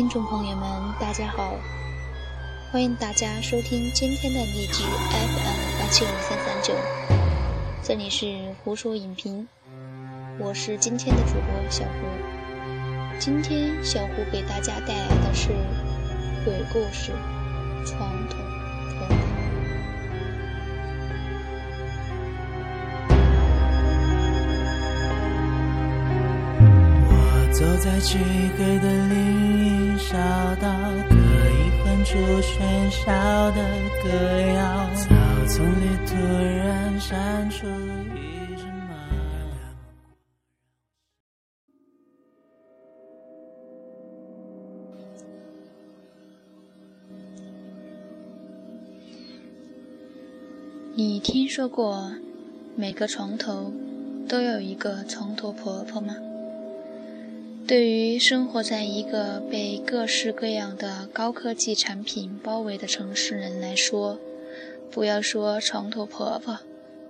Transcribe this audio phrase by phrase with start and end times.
[0.00, 0.66] 听众朋友们，
[0.98, 1.54] 大家好！
[2.72, 6.72] 欢迎大家收听今天的励志 FM 八七五三三九，
[7.82, 9.46] 这里是胡说影评，
[10.38, 13.18] 我是今天的主播小胡。
[13.18, 15.48] 今天小胡给大家带来的是
[16.46, 17.12] 鬼故事
[17.86, 18.38] 《床头
[27.82, 29.16] 在漆黑的林
[29.64, 30.14] 荫小
[30.56, 30.68] 道，
[31.08, 33.10] 可以哼出喧嚣
[33.52, 33.56] 的
[34.04, 34.10] 歌
[34.52, 34.94] 谣。
[34.94, 35.08] 草
[35.48, 37.66] 丛里突然闪出
[38.14, 38.94] 一只猫。
[50.94, 52.12] 你听说过
[52.76, 53.72] 每个床头
[54.28, 56.14] 都有一个床头婆婆吗？
[57.70, 64.18] 对于生活在一个被各式各样的高科技产品包围的城市人来说，
[64.90, 66.58] 不要说床头婆婆，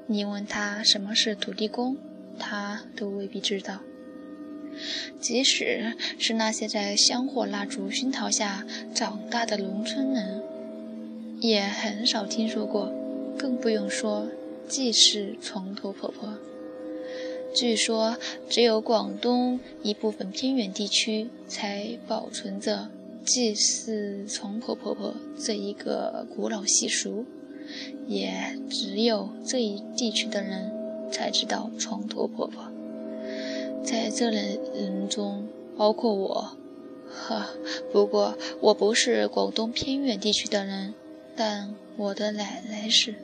[0.06, 1.96] 你问她什么是土地公，
[2.38, 3.78] 她都未必知道。
[5.18, 10.42] 即使是那些在香火蜡烛熏陶下长大的农村人，
[11.40, 12.92] 也很少听说过。
[13.38, 14.28] 更不用说
[14.68, 16.34] 祭祀床头婆婆。
[17.52, 18.16] 据说，
[18.48, 22.88] 只有广东一部分偏远地区才保存着
[23.24, 27.24] 祭祀床头婆婆这一个古老习俗，
[28.06, 30.70] 也只有这一地区的人
[31.10, 32.64] 才知道床头婆婆。
[33.84, 36.56] 在这类人中，包括我，
[37.08, 37.46] 呵，
[37.92, 40.94] 不过我不是广东偏远地区的人，
[41.34, 43.14] 但我的奶奶是。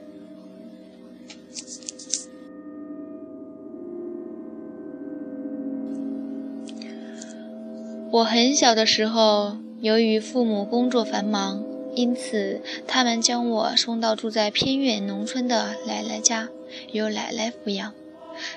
[8.17, 11.63] 我很小的时候，由于父母工作繁忙，
[11.95, 16.49] 因此他们将我送到住在偏远农村的奶奶家，
[16.93, 17.93] 由奶奶抚养。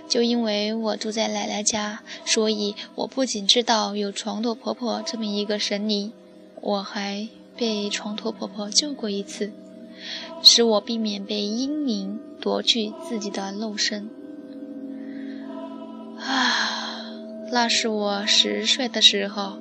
[0.08, 6.14] 就因为我住在奶奶家，所以我不仅知道有床头婆婆这么一个神灵，
[6.62, 7.28] 我还
[7.58, 9.52] 被床头婆婆救过一次，
[10.42, 14.10] 使我避免被阴灵夺去自己的肉身。
[17.52, 19.60] 那是我十岁的时候，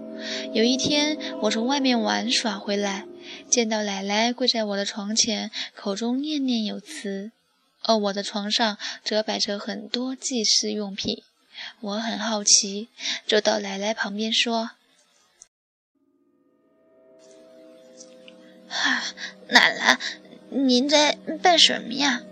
[0.52, 3.06] 有一天我从外面玩耍回来，
[3.48, 7.32] 见到奶奶跪在我的床前，口中念念有词，
[7.82, 11.22] 而我的床上则摆着很多祭祀用品。
[11.80, 12.88] 我很好奇，
[13.26, 14.70] 走到奶奶旁边说
[18.68, 19.02] ：“哈，
[19.48, 19.98] 奶奶，
[20.50, 22.22] 您在办什么呀？”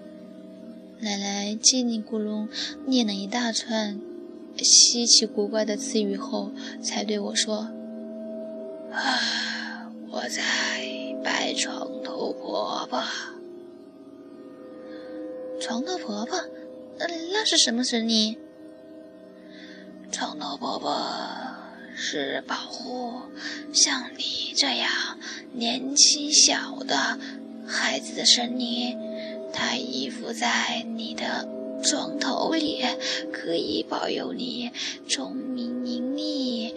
[1.00, 2.48] 奶奶叽里咕噜
[2.86, 3.98] 念了一大串。
[4.64, 6.50] 稀奇古怪的词语后，
[6.82, 7.68] 才对我说
[8.90, 10.42] ：“啊，我在
[11.22, 13.02] 拜床头婆婆。
[15.60, 16.36] 床头婆婆，
[16.98, 18.36] 嗯，那是什么神灵？
[20.12, 20.96] 床头婆婆
[21.94, 23.20] 是保护
[23.72, 24.90] 像你这样
[25.52, 27.18] 年纪小的
[27.66, 28.98] 孩子的神灵，
[29.52, 31.48] 她依附在你的。”
[31.86, 32.82] 床头里
[33.32, 34.72] 可以保佑你
[35.08, 36.74] 聪明伶俐，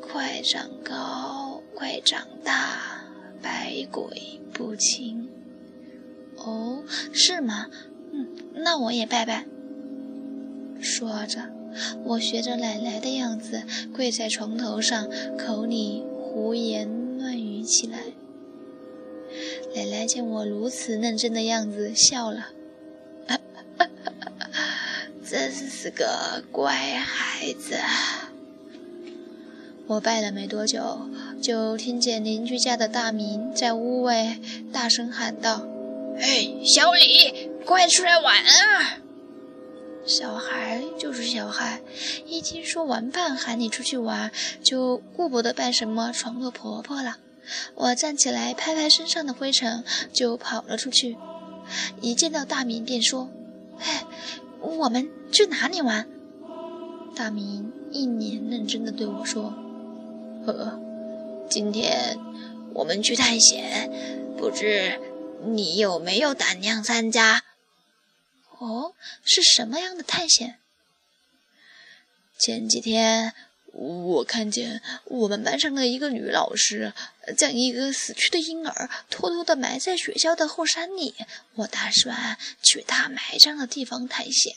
[0.00, 3.04] 快长高，快长大，
[3.40, 5.28] 百鬼不侵。
[6.38, 6.82] 哦，
[7.12, 7.66] 是吗？
[8.10, 9.46] 嗯，那我也拜拜。
[10.80, 11.52] 说着，
[12.04, 13.62] 我学着奶奶的样子
[13.94, 15.08] 跪在床头上，
[15.38, 17.98] 口里胡言乱语起来。
[19.76, 22.48] 奶奶见我如此认真的样子，笑了。
[25.30, 27.76] 真是个乖孩子。
[29.86, 31.10] 我拜了没多久，
[31.42, 34.38] 就听见邻居家的大明在屋外
[34.72, 35.66] 大声喊道
[36.18, 39.00] ：“嘿，小李，快出来玩啊！”
[40.06, 41.82] 小孩就是小孩，
[42.26, 44.30] 一听说玩伴喊你出去玩，
[44.62, 47.18] 就顾不得拜什么床头婆婆了。
[47.74, 51.18] 我站起来拍拍身上的灰尘，就跑了出去。
[52.00, 53.30] 一见到大明，便说
[53.76, 53.92] ：“嘿。”
[54.60, 56.08] 我们去哪里玩？
[57.14, 59.52] 大明一脸认真的对我说
[60.46, 60.78] ：“呵，
[61.50, 62.18] 今天
[62.74, 63.90] 我们去探险，
[64.36, 65.00] 不知
[65.44, 67.42] 你有没有胆量参加？”
[68.58, 68.94] 哦，
[69.24, 70.58] 是什么样的探险？
[72.38, 73.34] 前几天。
[73.80, 76.92] 我看见我们班上的一个女老师
[77.36, 81.14] 将一个死去的婴儿偷偷的埋在学校的后山里，
[81.54, 84.52] 我打算去她埋葬的地方探险。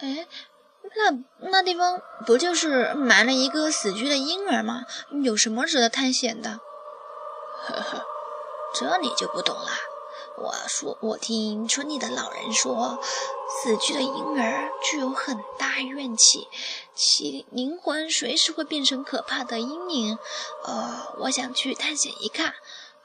[0.00, 0.26] 哎，
[0.96, 4.84] 那那地方不就是埋了一个死去的婴儿吗？
[5.22, 6.58] 有什么值得探险的？
[7.62, 8.04] 呵呵，
[8.74, 9.70] 这你就不懂了。
[10.40, 12.98] 我说，我听村里的老人说，
[13.62, 16.46] 死去的婴儿具有很大怨气，
[16.94, 20.18] 其灵魂随时会变成可怕的阴影。
[20.64, 22.54] 呃，我想去探险一看，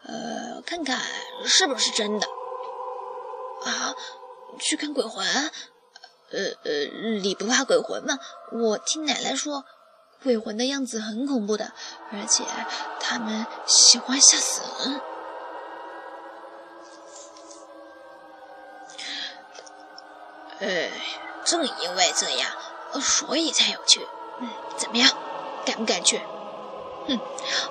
[0.06, 1.02] 呃，看看
[1.46, 2.28] 是不是真的。
[3.66, 3.96] 啊，
[4.60, 5.26] 去看鬼魂？
[5.26, 6.72] 呃呃，
[7.22, 8.20] 你不怕鬼魂吗？
[8.52, 9.66] 我听奶奶说，
[10.22, 11.74] 鬼魂的样子很恐怖的，
[12.12, 12.44] 而且
[13.00, 15.02] 他们喜欢吓死人。
[20.64, 20.90] 哎，
[21.44, 22.50] 正因为这样，
[23.02, 24.08] 所以才有趣。
[24.40, 25.10] 嗯，怎么样，
[25.66, 26.22] 敢不敢去？
[27.06, 27.20] 哼，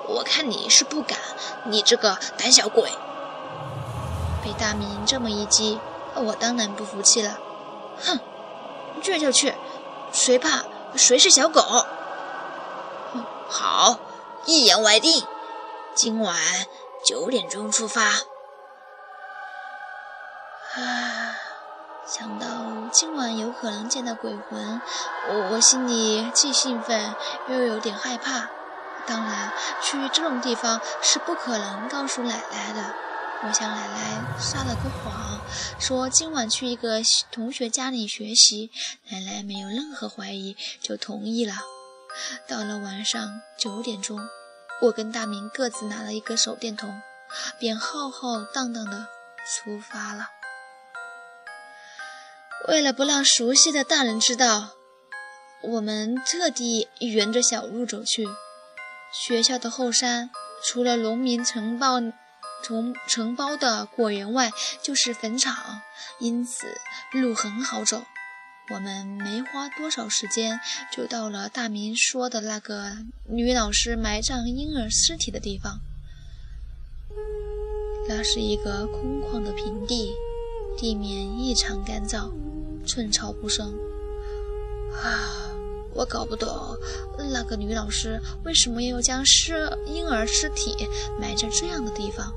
[0.07, 1.17] 我看你是不敢，
[1.65, 2.91] 你这个胆小鬼。
[4.43, 5.79] 被大明这么一激，
[6.15, 7.39] 我当然不服气了。
[8.05, 8.19] 哼，
[9.01, 9.55] 这就去，
[10.11, 10.63] 谁怕
[10.95, 11.61] 谁是小狗。
[13.49, 13.97] 好，
[14.45, 15.25] 一言为定，
[15.95, 16.37] 今晚
[17.03, 18.03] 九点钟出发。
[20.75, 21.22] 啊，
[22.05, 22.47] 想到
[22.91, 24.81] 今晚有可能见到鬼魂，
[25.29, 27.15] 我我心里既兴奋
[27.47, 28.49] 又有点害怕。
[29.07, 29.51] 当然，
[29.81, 32.93] 去这种地方是不可能告诉奶奶的。
[33.45, 35.39] 我向奶奶撒了个谎，
[35.79, 37.01] 说今晚去一个
[37.31, 38.69] 同学家里学习。
[39.09, 41.53] 奶奶没有任何怀疑，就同意了。
[42.47, 44.19] 到了晚上九点钟，
[44.81, 47.01] 我跟大明各自拿了一个手电筒，
[47.59, 49.07] 便浩浩荡荡的
[49.45, 50.27] 出发了。
[52.67, 54.71] 为了不让熟悉的大人知道，
[55.61, 58.27] 我们特地沿着小路走去。
[59.11, 60.29] 学校的后山，
[60.63, 61.99] 除了农民承包。
[62.65, 64.49] 从承包的果园外
[64.81, 65.81] 就是坟场，
[66.19, 66.65] 因此
[67.11, 68.01] 路很好走。
[68.73, 72.93] 我们没花多少时间，就到了大明说的那个
[73.29, 75.81] 女老师埋葬婴儿尸体的地方。
[78.07, 80.13] 那是一个空旷的平地，
[80.77, 82.31] 地面异常干燥，
[82.85, 83.73] 寸草不生。
[84.93, 85.49] 啊，
[85.93, 86.49] 我搞不懂
[87.17, 90.87] 那个女老师为什么要将尸婴儿尸体
[91.19, 92.33] 埋在这样的地方。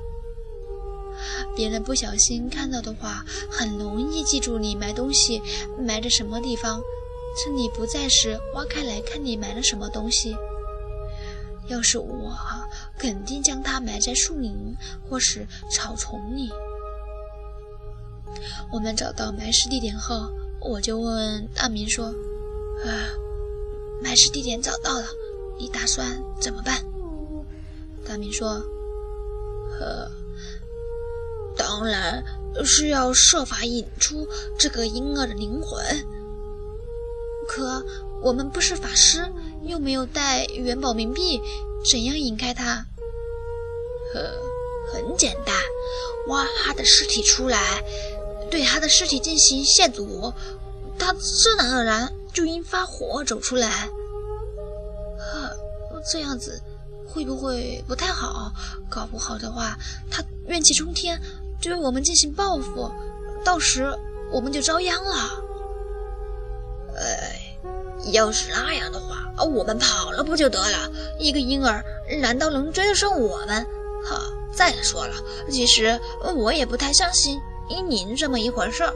[1.55, 5.41] 别人不小心看到的话，很容易记住你埋东西
[5.79, 6.81] 埋在什么地方，
[7.37, 10.35] 趁你不在时挖开来看你埋了什么东西。
[11.67, 12.37] 要是我，
[12.97, 14.75] 肯定将它埋在树林
[15.09, 16.49] 或是草丛里。
[18.71, 20.29] 我们找到埋尸地点后，
[20.59, 22.05] 我就问大明说
[22.85, 22.89] ：“啊，
[24.01, 25.05] 埋尸地点找到了，
[25.57, 26.83] 你打算怎么办？”
[28.07, 28.49] 大明说
[29.79, 30.11] ：“呵。”
[31.57, 32.23] 当然
[32.63, 34.27] 是要设法引出
[34.59, 35.83] 这个婴儿的灵魂。
[37.47, 37.83] 可
[38.21, 39.27] 我们不是法师，
[39.63, 41.41] 又没有带元宝冥币，
[41.89, 42.85] 怎样引开他？
[44.13, 44.19] 呵，
[44.93, 45.55] 很简单，
[46.27, 47.83] 挖他的尸体出来，
[48.49, 50.33] 对他的尸体进行亵渎，
[50.97, 53.89] 他自然而然就因发火走出来。
[55.19, 55.55] 呵，
[56.11, 56.61] 这样子
[57.07, 58.51] 会不会不太好？
[58.89, 59.77] 搞不好的话，
[60.09, 61.21] 他怨气冲天。
[61.59, 62.91] 对我们进行报复，
[63.43, 63.91] 到时
[64.31, 65.43] 我们就遭殃了。
[66.95, 67.57] 哎，
[68.11, 70.89] 要是那样的话，我们跑了不就得了？
[71.19, 71.83] 一个婴儿
[72.21, 73.65] 难道能追得上我们？
[74.05, 74.21] 哈！
[74.53, 75.15] 再说了，
[75.51, 75.99] 其实
[76.35, 77.39] 我也不太相信
[77.75, 78.93] 您这么一回事儿。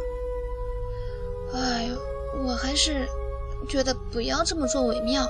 [1.54, 1.98] 哎呦，
[2.44, 3.08] 我还是
[3.68, 5.28] 觉得不要这么做为妙。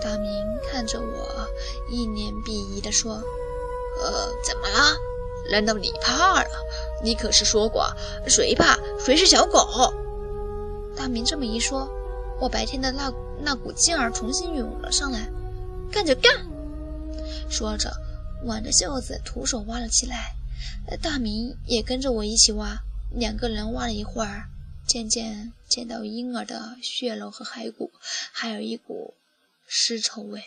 [0.00, 0.30] 大明
[0.70, 1.48] 看着我，
[1.90, 3.14] 一脸鄙夷地说
[4.00, 4.96] ：“呃，怎么了？”
[5.50, 6.50] 难道你怕了？
[7.02, 7.86] 你可是说过，
[8.26, 9.66] 谁怕谁是小狗。
[10.96, 11.88] 大明这么一说，
[12.40, 15.28] 我白天的那那股劲儿重新涌了上来，
[15.90, 16.32] 干就干！
[17.48, 17.90] 说着，
[18.44, 20.34] 挽着袖子徒手挖了起来。
[21.02, 22.78] 大明也跟着我一起挖，
[23.12, 24.48] 两个人挖了一会儿，
[24.86, 27.90] 渐渐见到婴儿的血肉和骸骨，
[28.32, 29.14] 还有一股
[29.66, 30.44] 尸臭味。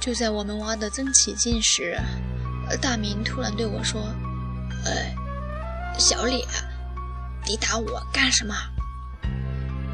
[0.00, 1.98] 就在我们挖得正起劲时，
[2.76, 4.02] 大明突然对我说
[4.86, 5.14] ：“哎，
[5.98, 6.46] 小李，
[7.46, 8.54] 你打我干什么？”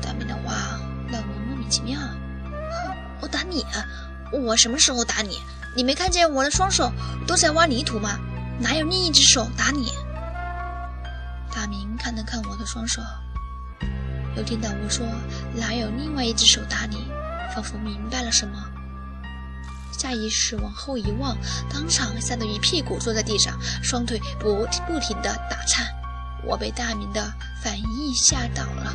[0.02, 1.98] 大明的话让我莫名其妙。
[2.00, 3.64] 哼我打你？
[4.32, 5.40] 我什么时候打你？
[5.76, 6.92] 你没看见我的双手
[7.26, 8.18] 都在挖泥土吗？
[8.60, 9.92] 哪有另一只手打你？
[11.54, 13.00] 大明看了看我的双手，
[14.36, 15.06] 又听到我说
[15.54, 17.08] 哪有另外一只手打你，
[17.54, 18.58] 仿佛明白了什么，
[20.04, 21.34] 下意识往后一望，
[21.72, 24.54] 当场吓得一屁股坐在地上，双腿不
[24.86, 25.86] 不停的打颤。
[26.44, 27.32] 我被大明的
[27.62, 28.94] 反应吓倒了。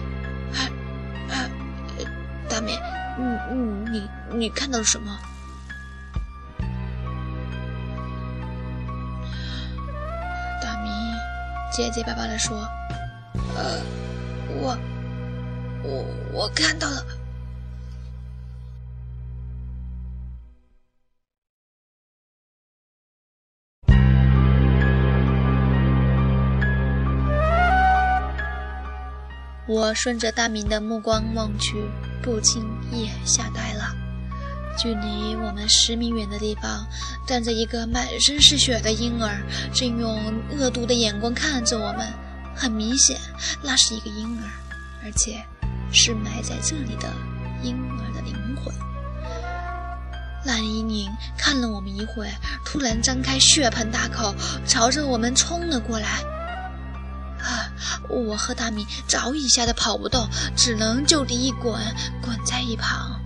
[2.47, 2.79] 大明，
[3.17, 5.17] 你你你你看到了什么？
[10.61, 10.91] 大明
[11.75, 12.55] 结结巴巴的说
[13.57, 13.81] ：“呃，
[14.61, 14.77] 我
[15.81, 17.03] 我我看到了。”
[29.69, 31.75] 我顺着大明的目光望去，
[32.23, 33.95] 不禁也吓呆了。
[34.75, 36.87] 距离我们十米远的地方，
[37.27, 42.07] 站着一个满身是血的婴儿，正用恶毒的眼光看着我们。
[42.55, 43.15] 很明显，
[43.61, 44.49] 那是一个婴儿，
[45.03, 45.45] 而且
[45.93, 47.07] 是埋在这里的
[47.61, 48.73] 婴儿的灵魂。
[50.45, 51.07] 烂阴灵
[51.37, 52.27] 看了我们一会，
[52.65, 54.33] 突然张开血盆大口，
[54.65, 56.23] 朝着我们冲了过来。
[58.07, 61.73] 我和大明早已吓得跑不动，只能就地一滚，
[62.21, 63.19] 滚在一旁。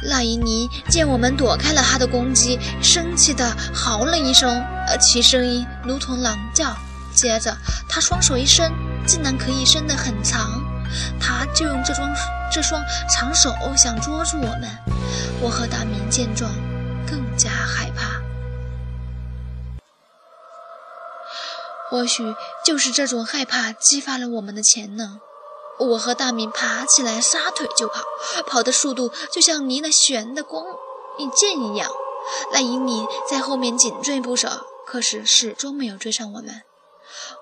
[0.00, 4.64] 那伊尼见我们躲开了他的攻击，生气的嚎了一声，
[5.00, 6.76] 其声音如同狼叫。
[7.14, 7.56] 接着，
[7.88, 8.72] 他双手一伸，
[9.04, 10.62] 竟然可以伸得很长，
[11.18, 12.08] 他就用这双
[12.52, 12.80] 这双
[13.10, 14.70] 长手想捉住我们。
[15.40, 16.48] 我和大明见状，
[17.04, 17.97] 更加害怕。
[21.90, 25.20] 或许就是这种害怕激发了我们的潜能。
[25.78, 28.02] 我和大明爬起来，撒腿就跑，
[28.46, 30.64] 跑的速度就像离了弦的光
[31.18, 31.90] 一箭一样。
[32.52, 36.62] 那英尼在后面紧追不舍，可是始终没有追上我们。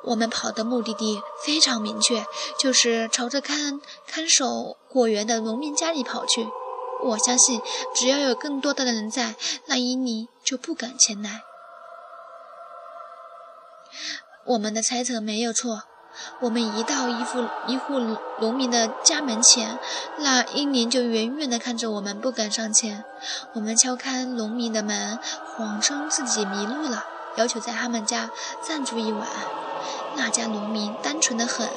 [0.04, 2.24] 我们跑的目的地非常明确，
[2.58, 6.46] 就是朝着看看守果园的农民家里跑去。
[7.02, 7.60] 我相信，
[7.94, 9.34] 只要有更多的人在，
[9.66, 11.42] 那伊尼就不敢前来。
[14.46, 15.82] 我们的猜测没有错。
[16.40, 17.98] 我们一到一户一户
[18.40, 19.78] 农民的家门前，
[20.18, 23.04] 那英灵就远远地看着我们，不敢上前。
[23.54, 25.18] 我们敲开农民的门，
[25.56, 28.30] 谎称自己迷路了，要求在他们家
[28.62, 29.26] 暂住一晚。
[30.14, 31.68] 那家农民单纯的很，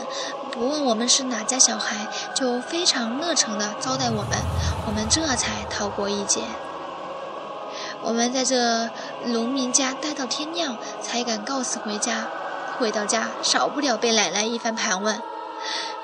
[0.51, 4.38] 不问我们是哪家小孩，就非常热诚地招待我们。
[4.85, 6.43] 我们这才逃过一劫。
[8.01, 8.89] 我们在这
[9.25, 12.29] 农民家待到天亮，才敢告辞回家。
[12.79, 15.21] 回到家，少不了被奶奶一番盘问。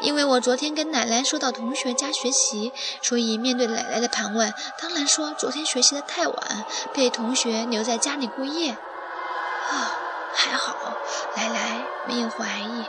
[0.01, 8.71] 因为我昨天跟奶奶说到同学家学习，所以面对奶奶的盘问，当然说昨天学习的太晚，被同学留在家里过夜。
[8.71, 9.95] 啊，
[10.33, 10.75] 还好，
[11.37, 12.83] 奶奶没有怀疑。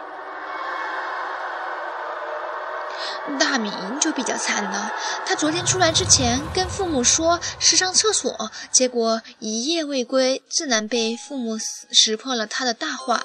[3.38, 4.92] 大明就比较惨了，
[5.26, 13.24] 他昨天出来之前跟父母说是上厕所，结果一夜未归，自然被父母识破了他的大话。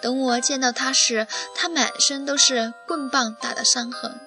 [0.00, 4.18] 等我见到他时，他满身都是棍棒打的伤痕。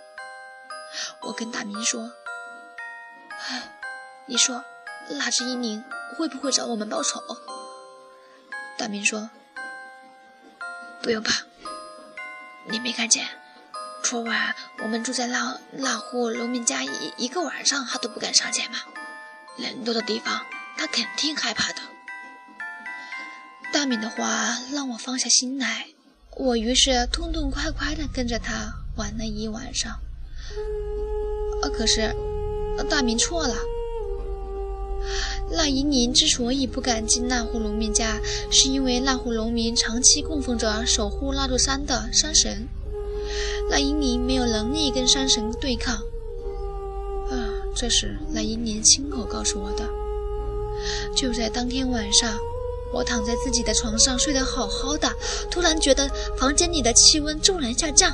[1.22, 2.12] 我跟大明说：“，
[4.28, 4.64] 你说
[5.10, 5.84] 那只阴灵
[6.18, 7.22] 会不会找我们报仇？”
[8.78, 9.30] 大明说
[11.02, 11.44] ：“不用怕，
[12.70, 13.26] 你没看见。”
[14.08, 18.78] 昨晚我们住在那那户农民家一一个晚上，他都不敢上前嘛。
[19.58, 20.46] 人多的地方，
[20.78, 21.80] 他肯定害怕的。
[23.74, 25.88] 大敏的话让我放下心来，
[26.38, 29.92] 我于是痛痛快快地跟着他玩了一晚上。
[31.64, 32.16] 啊，可是
[32.88, 33.56] 大明错了。
[35.52, 38.20] 那银宁之所以不敢进那户农民家，
[38.52, 42.68] 是因为那户农民长期供奉着守护那座山的山神。
[43.70, 45.96] 那英灵没有能力跟山神对抗，
[47.30, 47.34] 啊，
[47.76, 49.90] 这是那英灵亲口告诉我的。
[51.16, 52.38] 就在当天晚上，
[52.94, 55.12] 我躺在自己的床上睡得好好的，
[55.50, 58.14] 突然觉得房间里的气温骤然下降，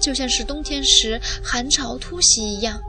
[0.00, 2.80] 就像是冬天时寒潮突袭一样。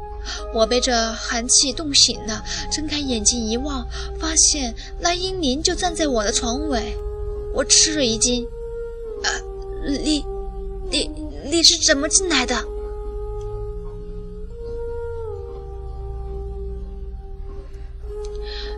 [0.54, 3.88] 我被这寒气冻醒了，睁开眼睛一望，
[4.20, 6.98] 发现那英灵就站在我的床尾。
[7.54, 8.46] 我吃了一惊，
[9.24, 9.30] 啊，
[9.86, 10.26] 你，
[10.90, 11.27] 你。
[11.50, 12.56] 你是怎么进来的？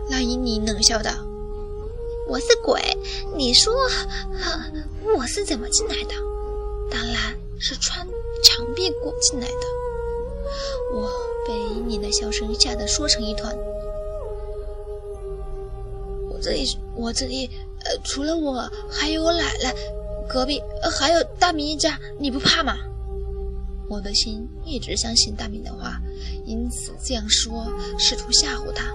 [0.08, 1.10] 那英你冷笑道
[2.28, 2.80] ：“我是鬼，
[3.36, 3.74] 你说
[5.16, 6.14] 我是怎么进来的？
[6.90, 8.06] 当然是穿
[8.42, 9.66] 墙壁过进来的。”
[10.94, 11.10] 我
[11.46, 11.52] 被
[11.86, 13.56] 你的笑声吓得缩成一团。
[16.28, 17.50] 我这里，我这里，
[17.84, 19.74] 呃，除了我，还有我奶奶。
[20.32, 20.62] 隔壁
[20.98, 22.76] 还有大明一家，你不怕吗？
[23.88, 26.00] 我的心一直相信大明的话，
[26.46, 27.66] 因此这样说，
[27.98, 28.94] 试图吓唬他。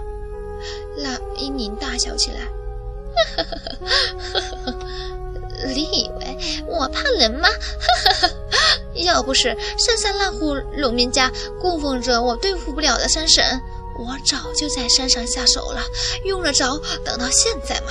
[0.96, 2.40] 那英宁大笑起来，
[3.36, 4.78] 呵呵呵呵呵，
[5.74, 7.46] 你以为我怕人吗？
[7.46, 8.34] 呵呵呵，
[8.94, 13.44] 要不是山上那户农民家供奉着我对付不了的山神，
[13.98, 15.82] 我早就在山上下手了，
[16.24, 17.88] 用得着等到现在吗？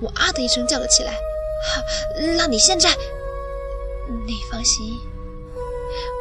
[0.00, 1.16] 我啊的一声叫了起来，
[1.64, 1.82] 哈，
[2.36, 2.90] 那你现在，
[4.26, 5.00] 你放心，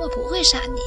[0.02, 0.80] 我不会杀你，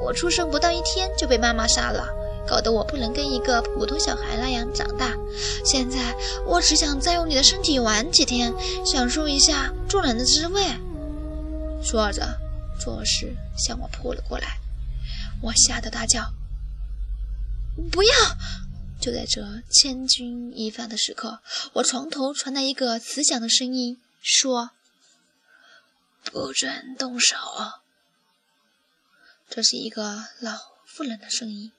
[0.00, 2.06] 我出生不到一天就被妈妈杀了。
[2.46, 5.14] 搞得我不能跟一个普通小孩那样长大。
[5.64, 6.14] 现在
[6.44, 8.52] 我只想再用你的身体玩几天，
[8.84, 10.62] 享受一下做人的滋味。
[11.82, 12.38] 说着，
[12.78, 14.58] 作势向我扑了过来，
[15.40, 16.20] 我吓得大叫
[17.90, 18.10] ：“不要！”
[19.04, 21.42] 就在这千钧一发的时刻，
[21.74, 24.70] 我床头传来一个慈祥的声音，说
[26.24, 27.36] ：“不准动手。”
[29.50, 31.70] 这是一个老妇人的声音。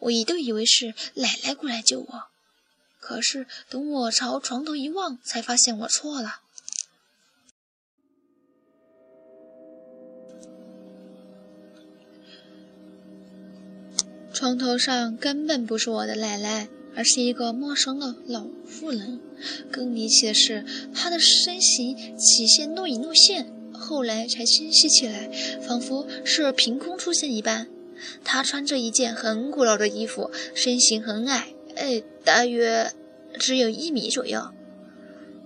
[0.00, 2.24] 我一度以为是奶奶过来救我，
[2.98, 6.41] 可是等我朝床头一望，才发现我错了。
[14.42, 19.20] 床头上根本不是我的奶奶，而是一个陌生的老妇人。
[19.70, 25.30] 更离奇的是，她的身形起先若隐若现，后来才清晰起来，
[25.64, 27.68] 仿佛是凭空出现一般。
[28.24, 32.90] 她穿着一件很古老的衣服，身形很矮，哎，大约
[33.38, 34.48] 只有一米左右。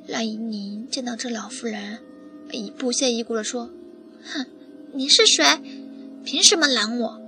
[0.06, 1.98] 蓝盈宁见到这老妇人，
[2.50, 3.70] 一不屑一顾地说
[4.24, 4.46] ：“哼，
[4.94, 5.44] 你是谁？
[6.24, 7.20] 凭什么拦我？”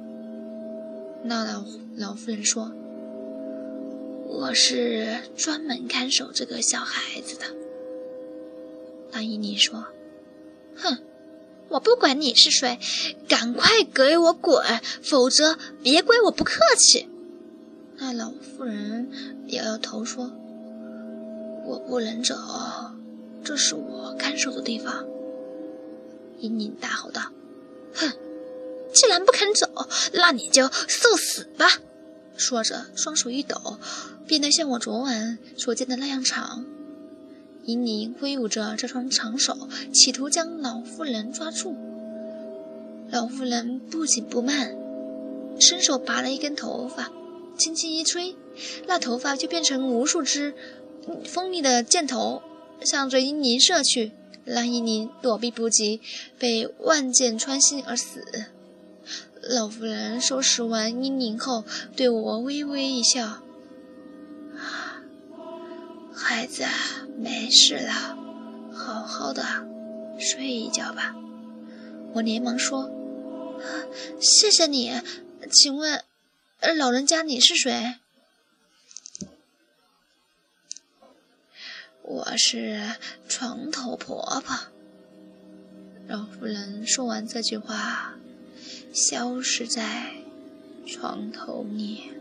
[1.25, 1.65] 那老
[1.97, 2.73] 老妇人说
[4.29, 7.45] ：“我是专门看守这个小孩子的。”
[9.13, 9.87] 蓝盈宁说
[10.77, 10.99] ：“哼。”
[11.71, 12.79] 我不管你是谁，
[13.29, 14.65] 赶快给我滚，
[15.03, 17.07] 否则别怪我不客气。
[17.99, 19.11] 那老妇人
[19.49, 20.33] 摇摇头说
[21.69, 22.35] ：“我不能走，
[23.45, 25.05] 这是我看守的地方。”
[26.41, 27.21] 英宁大吼道
[27.93, 28.11] ：“哼，
[28.93, 29.69] 既然不肯走，
[30.13, 31.67] 那你就受死吧！”
[32.37, 33.79] 说着，双手一抖，
[34.27, 36.65] 变得像我昨晚所见的那样长。
[37.65, 41.77] 银宁挥舞着这双长手，企图将老妇人抓住。
[43.11, 44.77] 老妇人不紧不慢，
[45.59, 47.11] 伸手拔了一根头发，
[47.59, 48.37] 轻轻一吹，
[48.87, 50.55] 那头发就变成无数支
[51.25, 52.43] 锋利的箭头，
[52.83, 54.13] 向着银宁射去。
[54.45, 56.01] 让银宁躲避不及，
[56.39, 58.25] 被万箭穿心而死。
[59.49, 61.65] 老妇人收拾完阴宁后，
[61.97, 63.43] 对我微微一笑。
[66.15, 66.67] 孩子，
[67.17, 68.19] 没事了，
[68.75, 69.43] 好好的
[70.21, 71.17] 睡一觉吧。
[72.13, 72.91] 我连忙说
[74.21, 74.93] ：“谢谢你，
[75.51, 76.05] 请问，
[76.77, 77.95] 老人家你是谁？”
[82.05, 84.59] 我是床头婆婆。
[86.07, 88.19] 老妇人说完这句话，
[88.93, 90.13] 消失在
[90.87, 92.18] 床头里。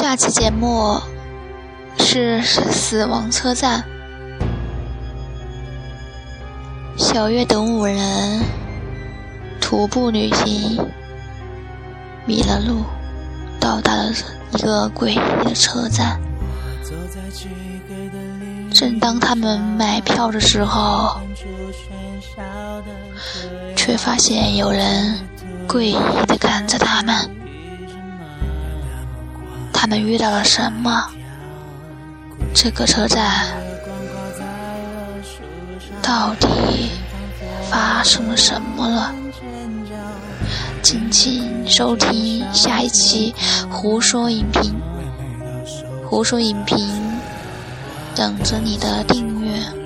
[0.00, 0.98] 下期节目
[1.98, 3.84] 是死亡车站。
[6.96, 8.42] 小月等五人
[9.60, 10.88] 徒步旅行，
[12.24, 12.82] 迷了路，
[13.60, 14.10] 到达了
[14.54, 16.18] 一个诡异的车站。
[18.72, 21.20] 正当他们买票的时候，
[23.76, 25.18] 却发现有人
[25.68, 27.14] 诡异的看着他们。
[29.80, 31.06] 他们遇到了什么？
[32.54, 33.46] 这个车站
[36.02, 36.90] 到底
[37.70, 39.14] 发生了什么了？
[40.82, 43.34] 敬请收听下一期
[43.70, 44.74] 《胡说影评》，
[46.06, 46.86] 胡说影评
[48.14, 49.79] 等着你的订阅。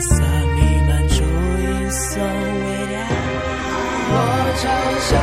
[0.00, 0.14] 夜色
[0.56, 3.06] 弥漫出一丝微凉，
[4.08, 4.14] 我
[5.12, 5.19] 就。